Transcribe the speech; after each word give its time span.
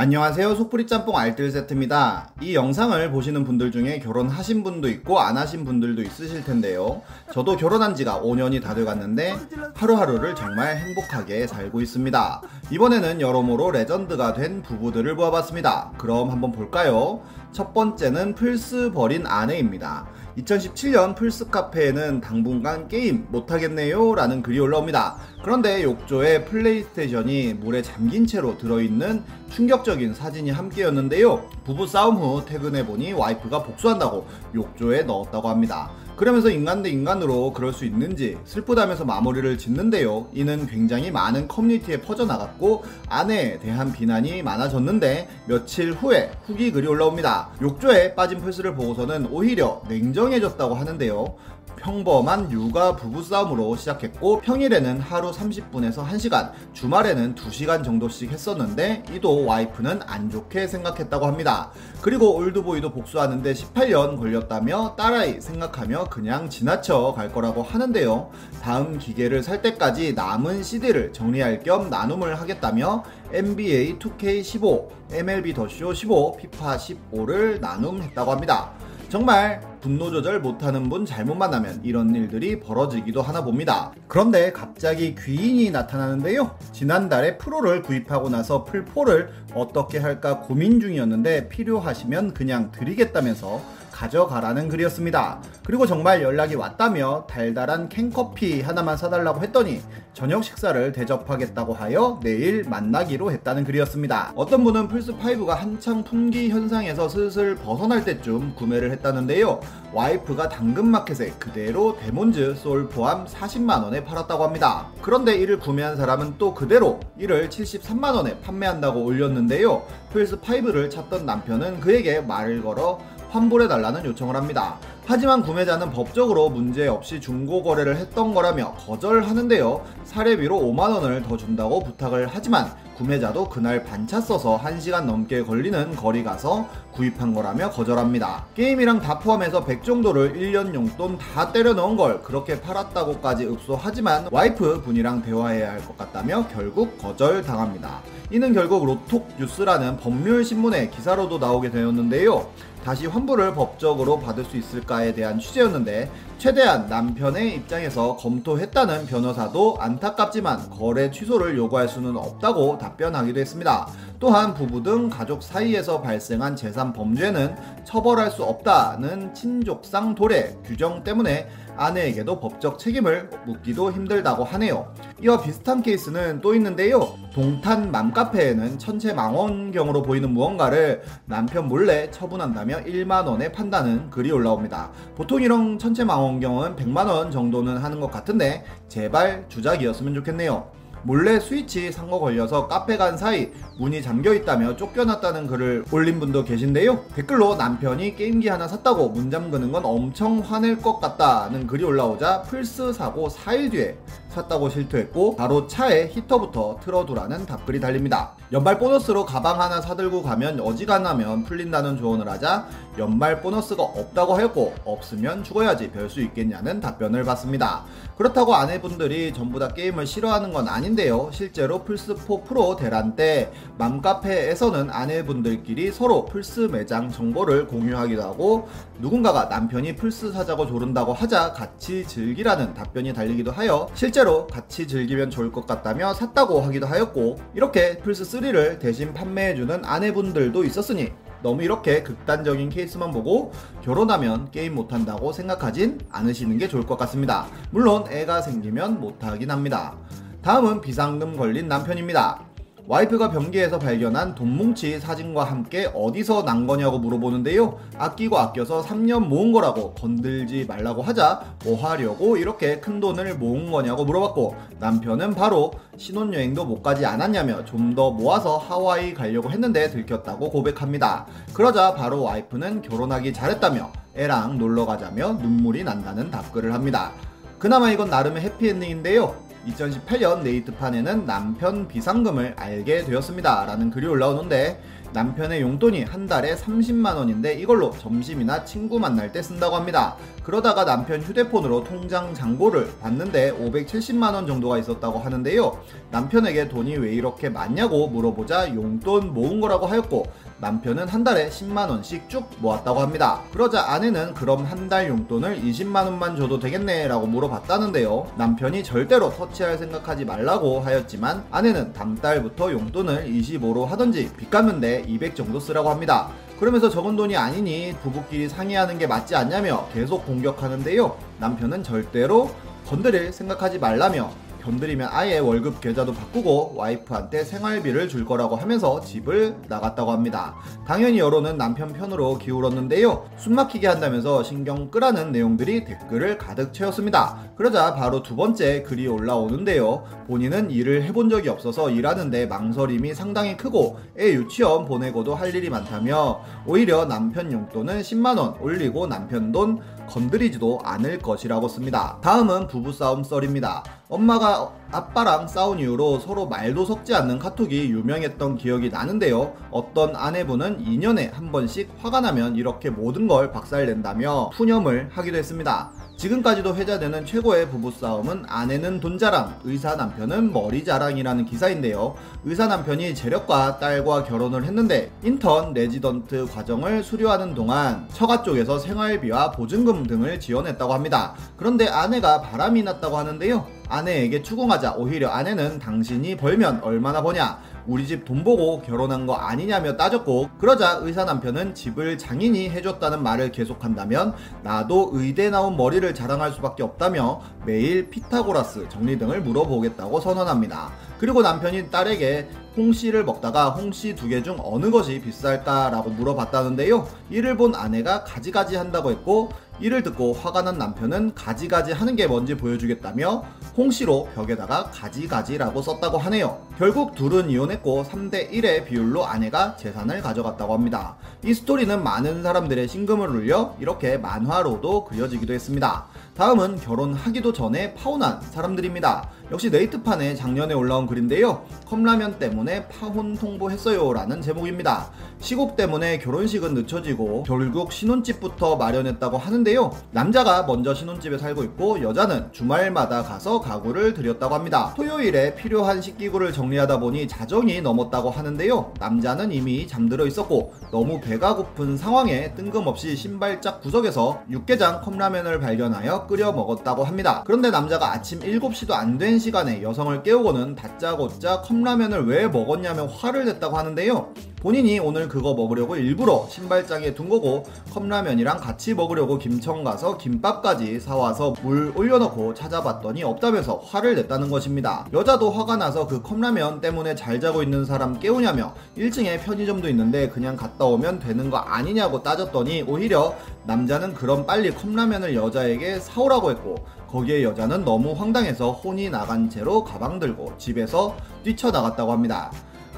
안녕하세요 0.00 0.54
속풀이 0.54 0.86
짬뽕 0.86 1.18
알뜰 1.18 1.50
세트입니다. 1.50 2.30
이 2.40 2.54
영상을 2.54 3.10
보시는 3.10 3.44
분들 3.44 3.70
중에 3.70 3.98
결혼하신 3.98 4.64
분도 4.64 4.88
있고 4.88 5.20
안 5.20 5.36
하신 5.36 5.66
분들도 5.66 6.00
있으실 6.00 6.42
텐데요. 6.42 7.02
저도 7.34 7.58
결혼한 7.58 7.94
지가 7.94 8.22
5년이 8.22 8.62
다 8.62 8.74
돼갔는데 8.74 9.36
하루하루를 9.74 10.34
정말 10.34 10.78
행복하게 10.78 11.46
살고 11.46 11.82
있습니다. 11.82 12.42
이번에는 12.70 13.20
여러모로 13.20 13.72
레전드가 13.72 14.32
된 14.32 14.62
부부들을 14.62 15.16
모아봤습니다. 15.16 15.92
그럼 15.98 16.30
한번 16.30 16.50
볼까요? 16.50 17.20
첫 17.52 17.74
번째는 17.74 18.36
플스 18.36 18.92
버린 18.92 19.26
아내입니다 19.26 20.06
2017년 20.38 21.16
플스 21.16 21.48
카페에는 21.48 22.20
당분간 22.20 22.88
게임 22.88 23.26
못하겠네요 23.30 24.14
라는 24.14 24.42
글이 24.42 24.58
올라옵니다. 24.60 25.16
그런데 25.42 25.82
욕조에 25.82 26.44
플레이스테이션이 26.44 27.54
물에 27.54 27.82
잠긴 27.82 28.26
채로 28.26 28.56
들어있는 28.58 29.22
충격적인 29.50 30.14
사진이 30.14 30.50
함께였는데요. 30.50 31.48
부부 31.64 31.86
싸움 31.86 32.16
후 32.16 32.44
퇴근해보니 32.44 33.12
와이프가 33.14 33.62
복수한다고 33.64 34.26
욕조에 34.54 35.02
넣었다고 35.02 35.48
합니다. 35.48 35.90
그러면서 36.20 36.50
인간 36.50 36.82
대 36.82 36.90
인간으로 36.90 37.54
그럴 37.54 37.72
수 37.72 37.86
있는지 37.86 38.36
슬프다면서 38.44 39.06
마무리를 39.06 39.56
짓는데요. 39.56 40.28
이는 40.34 40.66
굉장히 40.66 41.10
많은 41.10 41.48
커뮤니티에 41.48 42.02
퍼져나갔고 42.02 42.84
아내에 43.08 43.58
대한 43.58 43.90
비난이 43.90 44.42
많아졌는데 44.42 45.30
며칠 45.46 45.92
후에 45.92 46.30
후기 46.44 46.72
글이 46.72 46.86
올라옵니다. 46.86 47.52
욕조에 47.62 48.14
빠진 48.14 48.38
플스를 48.42 48.74
보고서는 48.74 49.28
오히려 49.30 49.80
냉정 49.88 50.19
해졌다고 50.28 50.74
하는데요. 50.74 51.36
평범한 51.80 52.50
육아 52.52 52.94
부부싸움으로 52.96 53.74
시작했고 53.76 54.40
평일에는 54.42 55.00
하루 55.00 55.30
30분에서 55.30 56.06
1시간, 56.06 56.52
주말에는 56.74 57.34
2시간 57.34 57.82
정도씩 57.82 58.30
했었는데 58.30 59.04
이도 59.14 59.46
와이프는 59.46 60.00
안 60.06 60.30
좋게 60.30 60.66
생각했다고 60.66 61.26
합니다. 61.26 61.70
그리고 62.02 62.36
올드보이도 62.36 62.90
복수하는데 62.90 63.52
18년 63.52 64.18
걸렸다며 64.18 64.94
딸아이 64.96 65.40
생각하며 65.40 66.04
그냥 66.10 66.50
지나쳐 66.50 67.14
갈 67.16 67.32
거라고 67.32 67.62
하는데요. 67.62 68.30
다음 68.62 68.98
기계를 68.98 69.42
살 69.42 69.62
때까지 69.62 70.12
남은 70.12 70.62
CD를 70.62 71.12
정리할 71.12 71.62
겸 71.62 71.88
나눔을 71.88 72.38
하겠다며 72.38 73.04
NBA 73.32 73.98
2K15, 73.98 74.88
MLB 75.12 75.54
더쇼 75.54 75.94
15, 75.94 76.36
피파 76.36 76.76
15를 76.76 77.60
나눔했다고 77.60 78.32
합니다. 78.32 78.72
정말 79.10 79.60
분노 79.80 80.08
조절 80.12 80.38
못하는 80.38 80.88
분 80.88 81.04
잘못 81.04 81.34
만나면 81.34 81.80
이런 81.82 82.14
일들이 82.14 82.60
벌어지기도 82.60 83.22
하나 83.22 83.42
봅니다. 83.42 83.92
그런데 84.06 84.52
갑자기 84.52 85.16
귀인이 85.16 85.72
나타나는데요. 85.72 86.56
지난달에 86.70 87.36
프로를 87.36 87.82
구입하고 87.82 88.28
나서 88.28 88.62
풀포를 88.62 89.30
어떻게 89.52 89.98
할까 89.98 90.38
고민 90.38 90.78
중이었는데 90.78 91.48
필요하시면 91.48 92.34
그냥 92.34 92.70
드리겠다면서 92.70 93.60
가져가라는 94.00 94.70
글이었습니다. 94.70 95.42
그리고 95.62 95.86
정말 95.86 96.22
연락이 96.22 96.54
왔다며 96.54 97.26
달달한 97.28 97.90
캔커피 97.90 98.62
하나만 98.62 98.96
사달라고 98.96 99.42
했더니 99.42 99.82
저녁 100.14 100.42
식사를 100.42 100.92
대접하겠다고 100.92 101.74
하여 101.74 102.18
내일 102.22 102.64
만나기로 102.64 103.30
했다는 103.30 103.64
글이었습니다. 103.64 104.32
어떤 104.34 104.64
분은 104.64 104.88
플스5가 104.88 105.48
한창 105.48 106.02
품귀 106.02 106.48
현상에서 106.48 107.10
슬슬 107.10 107.54
벗어날 107.56 108.02
때쯤 108.04 108.54
구매를 108.54 108.90
했다는데요. 108.92 109.60
와이프가 109.92 110.48
당근마켓에 110.48 111.32
그대로 111.38 111.98
데몬즈 111.98 112.54
솔 112.56 112.88
포함 112.88 113.26
40만원에 113.26 114.04
팔았다고 114.04 114.44
합니다. 114.44 114.88
그런데 115.02 115.34
이를 115.34 115.58
구매한 115.58 115.96
사람은 115.96 116.36
또 116.38 116.54
그대로 116.54 117.00
이를 117.18 117.50
73만원에 117.50 118.40
판매한다고 118.40 119.04
올렸는데요. 119.04 119.84
플스5를 120.14 120.90
찾던 120.90 121.26
남편은 121.26 121.80
그에게 121.80 122.20
말을 122.20 122.62
걸어 122.62 122.98
환불해달라는 123.30 124.04
요청을 124.04 124.36
합니다. 124.36 124.76
하지만 125.06 125.42
구매자는 125.42 125.90
법적으로 125.90 126.50
문제없이 126.50 127.20
중고 127.20 127.62
거래를 127.62 127.96
했던 127.96 128.32
거라며 128.32 128.74
거절하는데요. 128.86 129.84
사례비로 130.04 130.56
5만원을 130.56 131.26
더 131.26 131.36
준다고 131.36 131.82
부탁을 131.82 132.28
하지만 132.30 132.70
구매자도 132.96 133.48
그날 133.48 133.82
반차 133.82 134.20
써서 134.20 134.60
1시간 134.62 135.04
넘게 135.04 135.42
걸리는 135.42 135.96
거리 135.96 136.22
가서 136.22 136.68
구입한 136.92 137.34
거라며 137.34 137.70
거절합니다. 137.70 138.44
게임이랑 138.54 139.00
다 139.00 139.18
포함해서 139.18 139.64
100 139.64 139.82
정도를 139.84 140.34
1년 140.34 140.74
용돈 140.74 141.16
다 141.18 141.50
때려 141.50 141.72
넣은 141.72 141.96
걸 141.96 142.22
그렇게 142.22 142.60
팔았다고까지 142.60 143.46
읍소하지만 143.48 144.28
와이프 144.30 144.82
분이랑 144.82 145.22
대화해야 145.22 145.72
할 145.72 145.80
것 145.80 145.96
같다며 145.96 146.44
결국 146.52 146.98
거절당합니다. 146.98 148.02
이는 148.32 148.52
결국 148.52 148.84
로톡 148.84 149.28
뉴스라는 149.38 149.96
법률 149.96 150.44
신문의 150.44 150.90
기사로도 150.90 151.38
나오게 151.38 151.70
되었는데요. 151.70 152.46
다시 152.84 153.06
환불을 153.06 153.54
법적으로 153.54 154.18
받을 154.20 154.44
수 154.44 154.56
있을까에 154.56 155.12
대한 155.14 155.38
취재였는데 155.38 156.10
최대한 156.40 156.86
남편의 156.86 157.54
입장에서 157.54 158.16
검토했다는 158.16 159.04
변호사도 159.04 159.76
안타깝지만 159.78 160.70
거래 160.70 161.10
취소를 161.10 161.54
요구할 161.58 161.86
수는 161.86 162.16
없다고 162.16 162.78
답변하기도 162.78 163.38
했습니다. 163.38 163.86
또한 164.18 164.54
부부 164.54 164.82
등 164.82 165.10
가족 165.10 165.42
사이에서 165.42 166.00
발생한 166.00 166.56
재산 166.56 166.94
범죄는 166.94 167.56
처벌할 167.84 168.30
수 168.30 168.42
없다는 168.42 169.34
친족상 169.34 170.14
도래 170.14 170.56
규정 170.64 171.04
때문에 171.04 171.46
아내에게도 171.76 172.40
법적 172.40 172.78
책임을 172.78 173.30
묻기도 173.46 173.90
힘들다고 173.92 174.44
하네요. 174.44 174.92
이와 175.22 175.40
비슷한 175.40 175.82
케이스는 175.82 176.40
또 176.40 176.54
있는데요. 176.54 177.14
동탄 177.32 177.90
맘카페에는 177.90 178.78
천체 178.78 179.14
망원경으로 179.14 180.02
보이는 180.02 180.30
무언가를 180.30 181.02
남편 181.24 181.68
몰래 181.68 182.10
처분한다며 182.10 182.80
1만원에 182.84 183.52
판다는 183.52 184.10
글이 184.10 184.30
올라옵니다. 184.32 184.90
보통 185.14 185.40
이런 185.40 185.78
천체 185.78 186.04
망원 186.04 186.29
경은 186.38 186.76
100만원 186.76 187.32
정도는 187.32 187.78
하는 187.78 187.98
것 187.98 188.10
같은데 188.10 188.64
제발 188.88 189.46
주작이었으면 189.48 190.14
좋겠네요. 190.14 190.79
몰래 191.02 191.40
스위치 191.40 191.90
산 191.92 192.10
거 192.10 192.18
걸려서 192.18 192.66
카페 192.66 192.96
간 192.96 193.16
사이 193.16 193.50
문이 193.78 194.02
잠겨 194.02 194.34
있다며 194.34 194.74
쫓겨났다는 194.76 195.46
글을 195.46 195.84
올린 195.92 196.18
분도 196.18 196.44
계신데요. 196.44 197.04
댓글로 197.14 197.54
남편이 197.54 198.16
게임기 198.16 198.48
하나 198.48 198.66
샀다고 198.66 199.10
문 199.10 199.30
잠그는 199.30 199.70
건 199.70 199.84
엄청 199.84 200.40
화낼 200.40 200.80
것 200.82 201.00
같다는 201.00 201.66
글이 201.68 201.84
올라오자 201.84 202.42
플스 202.42 202.92
사고 202.92 203.28
4일 203.28 203.70
뒤에 203.70 203.96
샀다고 204.30 204.68
실토했고 204.68 205.36
바로 205.36 205.66
차에 205.66 206.08
히터부터 206.12 206.78
틀어두라는 206.82 207.46
답글이 207.46 207.80
달립니다. 207.80 208.32
연말 208.52 208.78
보너스로 208.78 209.24
가방 209.24 209.60
하나 209.60 209.80
사들고 209.80 210.22
가면 210.22 210.60
어지간하면 210.60 211.44
풀린다는 211.44 211.96
조언을 211.98 212.28
하자 212.28 212.66
연말 212.98 213.40
보너스가 213.40 213.82
없다고 213.82 214.34
하였고 214.34 214.74
없으면 214.84 215.44
죽어야지 215.44 215.90
별 215.92 216.10
수 216.10 216.20
있겠냐는 216.20 216.80
답변을 216.80 217.22
받습니다. 217.22 217.84
그렇다고 218.18 218.54
아내분들이 218.56 219.32
전부 219.32 219.60
다 219.60 219.68
게임을 219.68 220.06
싫어하는 220.06 220.52
건 220.52 220.66
아닌데요. 220.90 221.30
실제로 221.32 221.84
플스4 221.84 222.44
프로 222.44 222.76
대란 222.76 223.14
때 223.14 223.52
맘카페에서는 223.78 224.90
아내분들끼리 224.90 225.92
서로 225.92 226.24
플스 226.24 226.60
매장 226.60 227.10
정보를 227.10 227.66
공유하기도 227.66 228.22
하고 228.22 228.68
누군가가 228.98 229.44
남편이 229.44 229.96
플스 229.96 230.32
사자고 230.32 230.66
조른다고 230.66 231.12
하자 231.12 231.52
같이 231.52 232.06
즐기라는 232.06 232.74
답변이 232.74 233.12
달리기도 233.12 233.52
하여 233.52 233.88
실제로 233.94 234.46
같이 234.46 234.86
즐기면 234.86 235.30
좋을 235.30 235.52
것 235.52 235.66
같다며 235.66 236.12
샀다고 236.14 236.60
하기도 236.60 236.86
하였고 236.86 237.38
이렇게 237.54 237.98
플스3를 237.98 238.78
대신 238.78 239.14
판매해주는 239.14 239.84
아내분들도 239.84 240.64
있었으니 240.64 241.12
너무 241.42 241.62
이렇게 241.62 242.02
극단적인 242.02 242.68
케이스만 242.68 243.12
보고 243.12 243.52
결혼하면 243.82 244.50
게임 244.50 244.74
못한다고 244.74 245.32
생각하진 245.32 245.98
않으시는 246.10 246.58
게 246.58 246.68
좋을 246.68 246.84
것 246.84 246.98
같습니다. 246.98 247.46
물론 247.70 248.04
애가 248.10 248.42
생기면 248.42 249.00
못하긴 249.00 249.50
합니다. 249.50 249.96
다음은 250.42 250.80
비상금 250.80 251.36
걸린 251.36 251.68
남편입니다. 251.68 252.40
와이프가 252.86 253.30
변기에서 253.30 253.78
발견한 253.78 254.34
돈 254.34 254.56
뭉치 254.56 254.98
사진과 254.98 255.44
함께 255.44 255.88
어디서 255.94 256.42
난 256.44 256.66
거냐고 256.66 256.98
물어보는데요. 256.98 257.78
아끼고 257.96 258.36
아껴서 258.36 258.82
3년 258.82 259.26
모은 259.28 259.52
거라고 259.52 259.92
건들지 259.92 260.64
말라고 260.66 261.02
하자 261.02 261.42
뭐 261.64 261.76
하려고 261.80 262.36
이렇게 262.36 262.80
큰 262.80 262.98
돈을 262.98 263.34
모은 263.36 263.70
거냐고 263.70 264.04
물어봤고 264.04 264.56
남편은 264.80 265.34
바로 265.34 265.72
신혼여행도 265.98 266.64
못 266.64 266.82
가지 266.82 267.04
않았냐며 267.06 267.64
좀 267.64 267.94
더 267.94 268.10
모아서 268.10 268.56
하와이 268.56 269.14
가려고 269.14 269.50
했는데 269.50 269.90
들켰다고 269.90 270.50
고백합니다. 270.50 271.26
그러자 271.52 271.94
바로 271.94 272.22
와이프는 272.22 272.82
결혼하기 272.82 273.32
잘했다며 273.32 273.92
애랑 274.16 274.58
놀러 274.58 274.86
가자며 274.86 275.34
눈물이 275.34 275.84
난다는 275.84 276.30
답글을 276.30 276.72
합니다. 276.72 277.12
그나마 277.58 277.90
이건 277.90 278.08
나름의 278.10 278.42
해피엔딩인데요. 278.42 279.49
2018년 279.68 280.42
네이트판에는 280.42 281.26
남편 281.26 281.86
비상금을 281.86 282.54
알게 282.56 283.04
되었습니다. 283.04 283.66
라는 283.66 283.90
글이 283.90 284.06
올라오는데 284.06 284.80
남편의 285.12 285.60
용돈이 285.60 286.04
한 286.04 286.26
달에 286.26 286.54
30만 286.54 287.16
원인데 287.16 287.54
이걸로 287.54 287.90
점심이나 287.90 288.64
친구 288.64 289.00
만날 289.00 289.32
때 289.32 289.42
쓴다고 289.42 289.74
합니다. 289.74 290.16
그러다가 290.44 290.84
남편 290.84 291.20
휴대폰으로 291.20 291.82
통장 291.82 292.32
잔고를 292.32 292.92
봤는데 293.00 293.52
570만 293.52 294.34
원 294.34 294.46
정도가 294.46 294.78
있었다고 294.78 295.18
하는데요. 295.18 295.78
남편에게 296.12 296.68
돈이 296.68 296.96
왜 296.98 297.12
이렇게 297.12 297.48
많냐고 297.48 298.06
물어보자 298.08 298.72
용돈 298.74 299.34
모은 299.34 299.60
거라고 299.60 299.86
하였고 299.86 300.26
남편은 300.60 301.08
한 301.08 301.24
달에 301.24 301.48
10만 301.48 301.88
원씩 301.88 302.28
쭉 302.28 302.46
모았다고 302.58 303.00
합니다. 303.00 303.40
그러자 303.52 303.92
아내는 303.92 304.34
그럼 304.34 304.64
한 304.64 304.90
달 304.90 305.08
용돈을 305.08 305.60
20만 305.62 306.04
원만 306.04 306.36
줘도 306.36 306.58
되겠네 306.58 307.06
라고 307.06 307.24
물어봤다는데요. 307.28 308.32
남편이 308.36 308.82
절대로 308.82 309.30
터치할 309.30 309.78
생각하지 309.78 310.24
말라고 310.24 310.80
하였지만 310.80 311.44
아내는 311.52 311.92
다음 311.92 312.16
달부터 312.16 312.72
용돈을 312.72 313.26
25로 313.26 313.86
하던지 313.86 314.30
빚 314.36 314.50
갚는데 314.50 315.04
200 315.06 315.36
정도 315.36 315.60
쓰라고 315.60 315.88
합니다. 315.90 316.28
그러면서 316.58 316.90
적은 316.90 317.14
돈이 317.14 317.36
아니니 317.36 317.94
부부끼리 318.02 318.48
상의하는 318.48 318.98
게 318.98 319.06
맞지 319.06 319.36
않냐며 319.36 319.86
계속 319.94 320.26
공격하는데요. 320.26 321.16
남편은 321.38 321.84
절대로 321.84 322.50
건드릴 322.86 323.32
생각하지 323.32 323.78
말라며 323.78 324.30
건드리면 324.60 325.08
아예 325.10 325.38
월급 325.38 325.80
계좌도 325.80 326.12
바꾸고 326.12 326.74
와이프한테 326.76 327.44
생활비를 327.44 328.08
줄 328.08 328.24
거라고 328.24 328.56
하면서 328.56 329.00
집을 329.00 329.56
나갔다고 329.68 330.12
합니다. 330.12 330.54
당연히 330.86 331.18
여론은 331.18 331.56
남편 331.56 331.92
편으로 331.92 332.38
기울었는데요. 332.38 333.28
숨막히게 333.36 333.86
한다면서 333.86 334.42
신경 334.42 334.90
끄라는 334.90 335.32
내용들이 335.32 335.84
댓글을 335.84 336.38
가득 336.38 336.72
채웠습니다. 336.72 337.38
그러자 337.56 337.94
바로 337.94 338.22
두 338.22 338.36
번째 338.36 338.82
글이 338.82 339.06
올라오는데요. 339.06 340.04
본인은 340.26 340.70
일을 340.70 341.02
해본 341.04 341.28
적이 341.28 341.48
없어서 341.50 341.90
일하는데 341.90 342.46
망설임이 342.46 343.14
상당히 343.14 343.56
크고 343.56 343.98
애 344.18 344.32
유치원 344.32 344.84
보내고도 344.84 345.34
할 345.34 345.54
일이 345.54 345.70
많다며 345.70 346.40
오히려 346.66 347.04
남편 347.06 347.52
용돈은 347.52 348.00
10만원 348.00 348.60
올리고 348.60 349.06
남편 349.06 349.52
돈 349.52 349.80
건드리지도 350.10 350.80
않을 350.84 351.20
것이라고 351.20 351.68
씁니다. 351.68 352.18
다음은 352.20 352.66
부부싸움 352.66 353.24
썰입니다. 353.24 353.84
엄마가 354.08 354.79
아빠랑 354.92 355.46
싸운 355.46 355.78
이후로 355.78 356.18
서로 356.18 356.46
말도 356.46 356.84
섞지 356.84 357.14
않는 357.14 357.38
카톡이 357.38 357.90
유명했던 357.90 358.56
기억이 358.56 358.90
나는데요. 358.90 359.54
어떤 359.70 360.16
아내분은 360.16 360.84
2년에 360.84 361.32
한 361.32 361.52
번씩 361.52 361.90
화가 362.00 362.20
나면 362.20 362.56
이렇게 362.56 362.90
모든 362.90 363.28
걸 363.28 363.52
박살낸다며 363.52 364.50
푸념을 364.50 365.10
하기도 365.12 365.36
했습니다. 365.36 365.90
지금까지도 366.16 366.74
회자되는 366.74 367.24
최고의 367.24 367.70
부부싸움은 367.70 368.44
아내는 368.46 369.00
돈자랑, 369.00 369.60
의사 369.64 369.94
남편은 369.94 370.52
머리자랑이라는 370.52 371.46
기사인데요. 371.46 372.14
의사 372.44 372.66
남편이 372.66 373.14
재력가 373.14 373.78
딸과 373.78 374.24
결혼을 374.24 374.64
했는데 374.64 375.10
인턴 375.22 375.72
레지던트 375.72 376.46
과정을 376.52 377.04
수료하는 377.04 377.54
동안 377.54 378.06
처가 378.12 378.42
쪽에서 378.42 378.78
생활비와 378.78 379.52
보증금 379.52 380.04
등을 380.04 380.40
지원했다고 380.40 380.92
합니다. 380.92 381.34
그런데 381.56 381.88
아내가 381.88 382.42
바람이 382.42 382.82
났다고 382.82 383.16
하는데요. 383.16 383.79
아내에게 383.90 384.42
추궁하자 384.42 384.94
오히려 384.96 385.28
아내는 385.30 385.78
당신이 385.80 386.36
벌면 386.36 386.80
얼마나 386.82 387.22
버냐 387.22 387.58
우리 387.86 388.06
집 388.06 388.24
돈 388.24 388.44
보고 388.44 388.80
결혼한 388.82 389.26
거 389.26 389.34
아니냐며 389.34 389.96
따졌고 389.96 390.50
그러자 390.58 391.00
의사 391.02 391.24
남편은 391.24 391.74
집을 391.74 392.16
장인이 392.18 392.70
해줬다는 392.70 393.22
말을 393.22 393.50
계속한다면 393.50 394.34
나도 394.62 395.10
의대 395.14 395.50
나온 395.50 395.76
머리를 395.76 396.14
자랑할 396.14 396.52
수밖에 396.52 396.82
없다며 396.84 397.40
매일 397.66 398.08
피타고라스 398.08 398.88
정리 398.90 399.18
등을 399.18 399.40
물어보겠다고 399.42 400.20
선언합니다. 400.20 400.92
그리고 401.18 401.42
남편이 401.42 401.90
딸에게 401.90 402.48
홍씨를 402.76 403.24
먹다가 403.24 403.70
홍씨 403.70 404.14
두 404.14 404.28
개 404.28 404.42
중 404.42 404.56
어느 404.62 404.90
것이 404.90 405.20
비쌀까라고 405.20 406.10
물어봤다는데요. 406.10 407.08
이를 407.30 407.56
본 407.56 407.74
아내가 407.74 408.22
가지가지 408.24 408.76
한다고 408.76 409.10
했고 409.10 409.50
이를 409.80 410.02
듣고 410.02 410.34
화가 410.34 410.62
난 410.62 410.78
남편은 410.78 411.34
가지가지 411.34 411.92
하는 411.92 412.14
게 412.14 412.26
뭔지 412.26 412.54
보여주겠다며 412.54 413.44
홍씨로 413.76 414.28
벽에다가 414.34 414.90
가지가지라고 414.90 415.80
썼다고 415.80 416.18
하네요. 416.18 416.60
결국 416.76 417.14
둘은 417.14 417.50
이혼했고 417.50 418.04
3대 418.04 418.50
1의 418.50 418.86
비율로 418.86 419.24
아내가 419.24 419.76
재산을 419.76 420.20
가져갔다고 420.20 420.74
합니다. 420.74 421.16
이 421.44 421.54
스토리는 421.54 422.02
많은 422.02 422.42
사람들의 422.42 422.88
심금을 422.88 423.28
울려 423.28 423.74
이렇게 423.80 424.18
만화로도 424.18 425.04
그려지기도 425.04 425.54
했습니다. 425.54 426.06
다음은 426.40 426.80
결혼하기도 426.80 427.52
전에 427.52 427.92
파혼한 427.92 428.40
사람들입니다. 428.40 429.28
역시 429.52 429.68
네이트판에 429.68 430.34
작년에 430.34 430.72
올라온 430.72 431.06
글인데요. 431.06 431.66
컵라면 431.84 432.38
때문에 432.38 432.86
파혼 432.88 433.34
통보했어요 433.34 434.10
라는 434.14 434.40
제목입니다. 434.40 435.10
시국 435.40 435.76
때문에 435.76 436.18
결혼식은 436.18 436.72
늦춰지고 436.72 437.42
결국 437.42 437.92
신혼집부터 437.92 438.76
마련했다고 438.76 439.36
하는데요. 439.36 439.90
남자가 440.12 440.62
먼저 440.62 440.94
신혼집에 440.94 441.36
살고 441.36 441.64
있고 441.64 442.00
여자는 442.00 442.52
주말마다 442.52 443.22
가서 443.22 443.60
가구를 443.60 444.14
들였다고 444.14 444.54
합니다. 444.54 444.94
토요일에 444.96 445.54
필요한 445.56 446.00
식기구를 446.00 446.52
정리하다 446.52 447.00
보니 447.00 447.28
자정이 447.28 447.82
넘었다고 447.82 448.30
하는데요. 448.30 448.94
남자는 448.98 449.52
이미 449.52 449.86
잠들어 449.86 450.26
있었고 450.26 450.72
너무 450.90 451.20
배가 451.20 451.56
고픈 451.56 451.98
상황에 451.98 452.54
뜬금없이 452.54 453.16
신발짝 453.16 453.82
구석에서 453.82 454.42
육개장 454.50 455.02
컵라면을 455.02 455.58
발견하여 455.58 456.26
끓여 456.30 456.52
먹었다고 456.52 457.02
합니다. 457.02 457.42
그런데 457.44 457.70
남자가 457.72 458.12
아침 458.12 458.38
7시도 458.38 458.92
안 458.92 459.18
된 459.18 459.38
시간에 459.40 459.82
여성을 459.82 460.22
깨우고는 460.22 460.76
다짜고짜 460.76 461.60
컵라면을 461.62 462.24
왜 462.26 462.46
먹었냐며 462.46 463.06
화를 463.06 463.44
냈다고 463.44 463.76
하는데요. 463.76 464.32
본인이 464.60 464.98
오늘 464.98 465.26
그거 465.26 465.54
먹으려고 465.54 465.96
일부러 465.96 466.46
신발장에 466.50 467.14
둔 467.14 467.30
거고 467.30 467.64
컵라면이랑 467.94 468.58
같이 468.58 468.92
먹으려고 468.92 469.38
김청 469.38 469.82
가서 469.82 470.18
김밥까지 470.18 471.00
사와서 471.00 471.54
물 471.62 471.94
올려놓고 471.96 472.52
찾아봤더니 472.52 473.22
없다면서 473.22 473.76
화를 473.78 474.16
냈다는 474.16 474.50
것입니다. 474.50 475.06
여자도 475.14 475.50
화가 475.50 475.76
나서 475.76 476.06
그 476.06 476.20
컵라면 476.20 476.82
때문에 476.82 477.14
잘 477.14 477.40
자고 477.40 477.62
있는 477.62 477.86
사람 477.86 478.18
깨우냐며 478.18 478.74
1층에 478.98 479.42
편의점도 479.42 479.88
있는데 479.88 480.28
그냥 480.28 480.56
갔다 480.56 480.84
오면 480.84 481.20
되는 481.20 481.48
거 481.48 481.56
아니냐고 481.56 482.22
따졌더니 482.22 482.82
오히려 482.82 483.34
남자는 483.64 484.12
그럼 484.12 484.44
빨리 484.44 484.72
컵라면을 484.72 485.34
여자에게 485.34 486.00
사오라고 486.00 486.50
했고 486.50 486.84
거기에 487.08 487.44
여자는 487.44 487.86
너무 487.86 488.12
황당해서 488.12 488.72
혼이 488.72 489.08
나간 489.08 489.48
채로 489.48 489.84
가방 489.84 490.18
들고 490.18 490.52
집에서 490.58 491.16
뛰쳐나갔다고 491.44 492.12
합니다. 492.12 492.50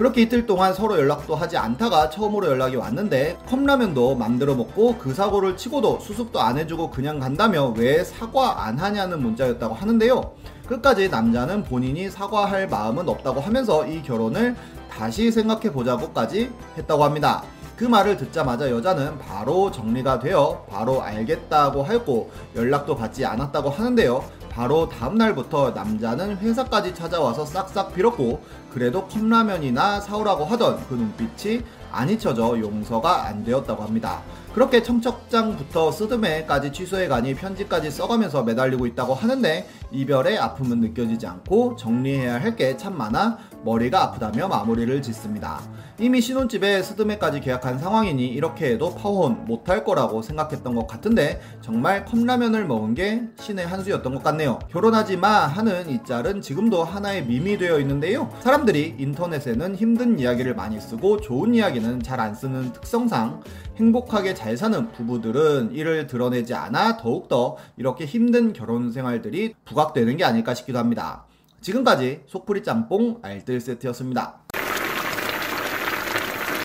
그렇게 0.02 0.22
이틀 0.22 0.46
동안 0.46 0.74
서로 0.74 0.98
연락도 0.98 1.36
하지 1.36 1.56
않다가 1.56 2.10
처음으로 2.10 2.48
연락이 2.48 2.74
왔는데 2.74 3.38
컵라면도 3.48 4.16
만들어 4.16 4.56
먹고 4.56 4.98
그 4.98 5.14
사고를 5.14 5.56
치고도 5.56 6.00
수습도 6.00 6.40
안 6.40 6.58
해주고 6.58 6.90
그냥 6.90 7.20
간다며 7.20 7.72
왜 7.76 8.02
사과 8.02 8.64
안 8.64 8.80
하냐는 8.80 9.22
문자였다고 9.22 9.76
하는데요. 9.76 10.34
끝까지 10.66 11.08
남자는 11.08 11.62
본인이 11.62 12.10
사과할 12.10 12.66
마음은 12.66 13.08
없다고 13.08 13.40
하면서 13.40 13.86
이 13.86 14.02
결혼을 14.02 14.56
다시 14.90 15.30
생각해 15.30 15.70
보자고까지 15.70 16.50
했다고 16.78 17.04
합니다. 17.04 17.44
그 17.76 17.84
말을 17.84 18.16
듣자마자 18.16 18.72
여자는 18.72 19.20
바로 19.20 19.70
정리가 19.70 20.18
되어 20.18 20.66
바로 20.68 21.00
알겠다고 21.00 21.84
하였고 21.84 22.32
연락도 22.56 22.96
받지 22.96 23.24
않았다고 23.24 23.70
하는데요. 23.70 24.24
바로 24.52 24.88
다음날부터 24.88 25.70
남자는 25.70 26.36
회사까지 26.38 26.94
찾아와서 26.94 27.44
싹싹 27.46 27.94
빌었고 27.94 28.42
그래도 28.70 29.06
컵라면이나 29.08 30.00
사오라고 30.00 30.44
하던 30.44 30.84
그 30.88 30.94
눈빛이 30.94 31.62
안 31.90 32.10
잊혀져 32.10 32.58
용서가 32.58 33.26
안 33.26 33.44
되었다고 33.44 33.82
합니다. 33.82 34.22
그렇게 34.54 34.82
청첩장부터 34.82 35.90
쓰드메까지 35.92 36.72
취소해가니 36.72 37.34
편지까지 37.34 37.90
써가면서 37.90 38.42
매달리고 38.42 38.86
있다고 38.86 39.14
하는데 39.14 39.66
이별의 39.90 40.38
아픔은 40.38 40.80
느껴지지 40.80 41.26
않고 41.26 41.76
정리해야 41.76 42.34
할 42.40 42.54
게 42.56 42.76
참 42.76 42.96
많아 42.98 43.38
머리가 43.64 44.02
아프다며 44.02 44.48
마무리를 44.48 45.02
짓습니다. 45.02 45.60
이미 45.98 46.20
신혼집에 46.20 46.82
스드메까지 46.82 47.40
계약한 47.40 47.78
상황이니 47.78 48.26
이렇게 48.26 48.72
해도 48.72 48.94
파혼 48.94 49.44
못할 49.44 49.84
거라고 49.84 50.22
생각했던 50.22 50.74
것 50.74 50.86
같은데 50.86 51.40
정말 51.60 52.04
컵라면을 52.04 52.66
먹은 52.66 52.94
게 52.94 53.22
신의 53.38 53.66
한 53.66 53.84
수였던 53.84 54.14
것 54.14 54.22
같네요. 54.22 54.58
결혼하지 54.70 55.18
마 55.18 55.46
하는 55.46 55.88
이 55.90 56.02
짤은 56.02 56.40
지금도 56.40 56.82
하나의 56.82 57.26
밈이 57.26 57.58
되어 57.58 57.78
있는데요. 57.80 58.32
사람들이 58.40 58.96
인터넷에는 58.98 59.76
힘든 59.76 60.18
이야기를 60.18 60.54
많이 60.54 60.80
쓰고 60.80 61.20
좋은 61.20 61.54
이야기는 61.54 62.02
잘 62.02 62.22
안 62.22 62.36
쓰는 62.36 62.72
특성상 62.72 63.42
행복하게 63.76 64.34
잘 64.34 64.56
사는 64.56 64.92
부부들은 64.92 65.72
이를 65.72 66.06
드러내지 66.06 66.54
않아 66.54 66.98
더욱더 66.98 67.56
이렇게 67.76 68.04
힘든 68.04 68.52
결혼 68.52 68.92
생활들이 68.92 69.54
부각되는 69.64 70.16
게 70.16 70.24
아닐까 70.24 70.54
싶기도 70.54 70.78
합니다. 70.78 71.24
지금까지 71.62 72.24
속풀이 72.26 72.62
짬뽕 72.62 73.20
알뜰 73.22 73.60
세트였습니다. 73.60 74.41